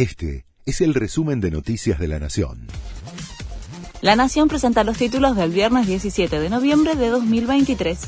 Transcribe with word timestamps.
Este 0.00 0.46
es 0.64 0.80
el 0.80 0.94
resumen 0.94 1.42
de 1.42 1.50
Noticias 1.50 1.98
de 1.98 2.08
la 2.08 2.18
Nación. 2.18 2.68
La 4.00 4.16
Nación 4.16 4.48
presenta 4.48 4.82
los 4.82 4.96
títulos 4.96 5.36
del 5.36 5.50
viernes 5.50 5.86
17 5.86 6.40
de 6.40 6.48
noviembre 6.48 6.94
de 6.94 7.10
2023. 7.10 7.98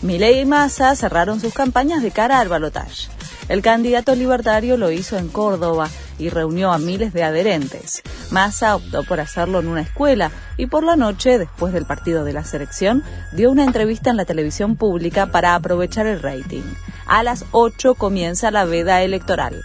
Milei 0.00 0.40
y 0.40 0.46
Massa 0.46 0.96
cerraron 0.96 1.38
sus 1.38 1.52
campañas 1.52 2.02
de 2.02 2.10
cara 2.10 2.40
al 2.40 2.48
balotaje. 2.48 3.08
El 3.50 3.60
candidato 3.60 4.14
libertario 4.14 4.78
lo 4.78 4.90
hizo 4.90 5.18
en 5.18 5.28
Córdoba 5.28 5.90
y 6.18 6.30
reunió 6.30 6.72
a 6.72 6.78
miles 6.78 7.12
de 7.12 7.22
adherentes. 7.22 8.00
Massa 8.30 8.74
optó 8.74 9.04
por 9.04 9.20
hacerlo 9.20 9.60
en 9.60 9.68
una 9.68 9.82
escuela 9.82 10.30
y 10.56 10.68
por 10.68 10.84
la 10.84 10.96
noche, 10.96 11.36
después 11.36 11.74
del 11.74 11.84
partido 11.84 12.24
de 12.24 12.32
la 12.32 12.44
selección, 12.44 13.04
dio 13.32 13.50
una 13.50 13.64
entrevista 13.64 14.08
en 14.08 14.16
la 14.16 14.24
televisión 14.24 14.74
pública 14.74 15.26
para 15.26 15.54
aprovechar 15.54 16.06
el 16.06 16.22
rating. 16.22 16.62
A 17.04 17.22
las 17.22 17.44
8 17.50 17.96
comienza 17.96 18.50
la 18.50 18.64
veda 18.64 19.02
electoral. 19.02 19.62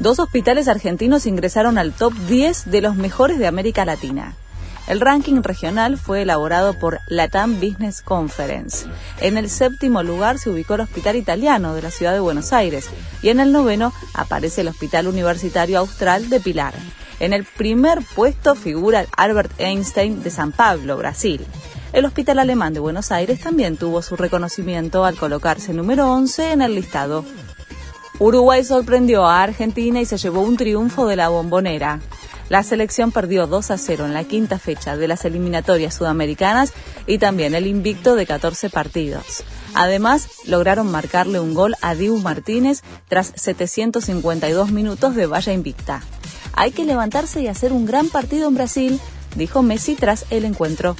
Dos 0.00 0.18
hospitales 0.18 0.66
argentinos 0.66 1.26
ingresaron 1.26 1.76
al 1.76 1.92
top 1.92 2.14
10 2.26 2.70
de 2.70 2.80
los 2.80 2.96
mejores 2.96 3.38
de 3.38 3.46
América 3.46 3.84
Latina. 3.84 4.34
El 4.88 4.98
ranking 4.98 5.42
regional 5.42 5.98
fue 5.98 6.22
elaborado 6.22 6.72
por 6.72 7.00
Latam 7.06 7.60
Business 7.60 8.00
Conference. 8.00 8.86
En 9.20 9.36
el 9.36 9.50
séptimo 9.50 10.02
lugar 10.02 10.38
se 10.38 10.48
ubicó 10.48 10.76
el 10.76 10.80
Hospital 10.80 11.16
Italiano 11.16 11.74
de 11.74 11.82
la 11.82 11.90
ciudad 11.90 12.14
de 12.14 12.20
Buenos 12.20 12.54
Aires 12.54 12.88
y 13.20 13.28
en 13.28 13.40
el 13.40 13.52
noveno 13.52 13.92
aparece 14.14 14.62
el 14.62 14.68
Hospital 14.68 15.06
Universitario 15.06 15.78
Austral 15.78 16.30
de 16.30 16.40
Pilar. 16.40 16.72
En 17.20 17.34
el 17.34 17.44
primer 17.44 17.98
puesto 18.16 18.54
figura 18.54 19.04
Albert 19.18 19.52
Einstein 19.58 20.22
de 20.22 20.30
San 20.30 20.52
Pablo, 20.52 20.96
Brasil. 20.96 21.44
El 21.92 22.06
Hospital 22.06 22.38
Alemán 22.38 22.72
de 22.72 22.80
Buenos 22.80 23.12
Aires 23.12 23.40
también 23.40 23.76
tuvo 23.76 24.00
su 24.00 24.16
reconocimiento 24.16 25.04
al 25.04 25.16
colocarse 25.16 25.74
número 25.74 26.10
11 26.10 26.52
en 26.52 26.62
el 26.62 26.74
listado. 26.74 27.22
Uruguay 28.20 28.62
sorprendió 28.64 29.24
a 29.24 29.42
Argentina 29.42 29.98
y 29.98 30.04
se 30.04 30.18
llevó 30.18 30.42
un 30.42 30.58
triunfo 30.58 31.06
de 31.06 31.16
la 31.16 31.30
bombonera. 31.30 32.00
La 32.50 32.62
selección 32.62 33.12
perdió 33.12 33.46
2 33.46 33.70
a 33.70 33.78
0 33.78 34.04
en 34.04 34.12
la 34.12 34.24
quinta 34.24 34.58
fecha 34.58 34.94
de 34.94 35.08
las 35.08 35.24
eliminatorias 35.24 35.94
sudamericanas 35.94 36.74
y 37.06 37.16
también 37.16 37.54
el 37.54 37.66
invicto 37.66 38.16
de 38.16 38.26
14 38.26 38.68
partidos. 38.68 39.42
Además, 39.72 40.28
lograron 40.44 40.90
marcarle 40.90 41.40
un 41.40 41.54
gol 41.54 41.76
a 41.80 41.94
Dibu 41.94 42.18
Martínez 42.18 42.82
tras 43.08 43.32
752 43.36 44.70
minutos 44.70 45.14
de 45.14 45.24
valla 45.24 45.54
invicta. 45.54 46.02
Hay 46.52 46.72
que 46.72 46.84
levantarse 46.84 47.40
y 47.40 47.46
hacer 47.46 47.72
un 47.72 47.86
gran 47.86 48.10
partido 48.10 48.48
en 48.48 48.54
Brasil, 48.54 49.00
dijo 49.34 49.62
Messi 49.62 49.94
tras 49.94 50.26
el 50.28 50.44
encuentro. 50.44 50.94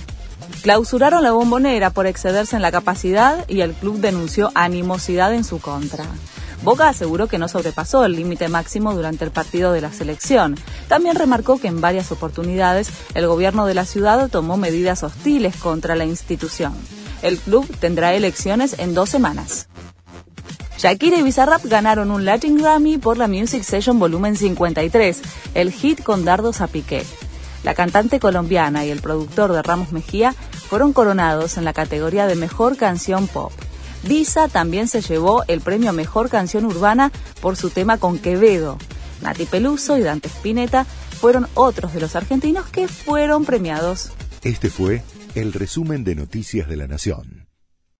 Clausuraron 0.63 1.23
la 1.23 1.33
bombonera 1.33 1.91
por 1.91 2.07
excederse 2.07 2.57
en 2.57 2.63
la 2.63 2.73
capacidad 2.73 3.45
y 3.47 3.61
el 3.61 3.75
club 3.75 3.99
denunció 3.99 4.51
animosidad 4.55 5.35
en 5.35 5.45
su 5.45 5.61
contra. 5.61 6.07
Boca 6.63 6.89
aseguró 6.89 7.27
que 7.27 7.39
no 7.39 7.49
sobrepasó 7.49 8.05
el 8.05 8.13
límite 8.13 8.49
máximo 8.49 8.93
durante 8.93 9.25
el 9.25 9.31
partido 9.31 9.73
de 9.73 9.81
la 9.81 9.93
selección. 9.93 10.57
También 10.89 11.17
remarcó 11.17 11.59
que 11.59 11.69
en 11.69 11.81
varias 11.81 12.13
oportunidades 12.13 12.91
el 13.15 13.27
gobierno 13.27 13.65
de 13.65 13.75
la 13.75 13.87
ciudad 13.87 14.29
tomó 14.29 14.59
medidas 14.59 15.03
hostiles 15.03 15.57
contra 15.57 15.97
la 15.97 16.05
institución. 16.05 16.75
El 17.23 17.39
club 17.39 17.67
tendrá 17.79 18.15
elecciones 18.15 18.77
en 18.79 18.93
dos 18.95 19.09
semanas. 19.09 19.69
Shakira 20.79 21.19
y 21.19 21.23
Bizarrap 21.23 21.65
ganaron 21.65 22.11
un 22.11 22.25
Latin 22.25 22.57
Grammy 22.57 22.99
por 22.99 23.19
la 23.19 23.29
Music 23.29 23.63
Session 23.63 23.99
Volumen 23.99 24.37
53, 24.37 25.21
el 25.55 25.73
hit 25.73 26.03
con 26.03 26.25
dardos 26.25 26.61
a 26.61 26.69
Piqué. 26.69 27.05
La 27.65 27.75
cantante 27.75 28.21
colombiana 28.21 28.87
y 28.87 28.91
el 28.91 29.03
productor 29.03 29.53
de 29.53 29.63
Ramos 29.63 29.93
Mejía 29.93 30.35
fueron 30.69 30.95
coronados 30.95 31.59
en 31.59 31.65
la 31.65 31.75
categoría 31.75 32.27
de 32.27 32.35
Mejor 32.35 32.79
Canción 32.79 33.29
Pop. 33.29 33.53
Visa 34.03 34.49
también 34.49 34.89
se 34.89 35.03
llevó 35.03 35.45
el 35.47 35.61
premio 35.61 35.93
Mejor 35.93 36.31
Canción 36.31 36.65
Urbana 36.65 37.13
por 37.41 37.57
su 37.57 37.71
tema 37.71 37.99
con 37.99 38.19
Quevedo. 38.19 38.79
Nati 39.23 39.45
Peluso 39.45 39.99
y 39.99 40.03
Dante 40.03 40.29
Spinetta 40.29 40.85
fueron 40.85 41.47
otros 41.55 41.93
de 41.93 42.01
los 42.01 42.17
argentinos 42.17 42.67
que 42.69 42.89
fueron 42.89 43.45
premiados. 43.45 44.13
Este 44.43 44.71
fue 44.71 45.03
el 45.35 45.53
resumen 45.53 46.03
de 46.05 46.15
Noticias 46.15 46.69
de 46.69 46.77
la 46.77 46.87
Nación. 46.87 47.40